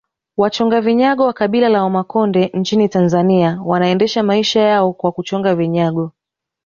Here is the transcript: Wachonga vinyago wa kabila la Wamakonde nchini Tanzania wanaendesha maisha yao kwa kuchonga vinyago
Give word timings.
Wachonga 0.37 0.81
vinyago 0.81 1.25
wa 1.25 1.33
kabila 1.33 1.69
la 1.69 1.83
Wamakonde 1.83 2.51
nchini 2.53 2.89
Tanzania 2.89 3.61
wanaendesha 3.65 4.23
maisha 4.23 4.59
yao 4.61 4.93
kwa 4.93 5.11
kuchonga 5.11 5.55
vinyago 5.55 6.11